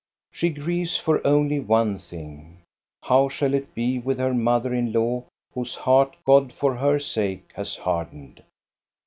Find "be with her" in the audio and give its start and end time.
3.75-4.33